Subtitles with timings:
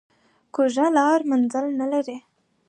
[0.53, 2.17] کوږه لار منزل نه لري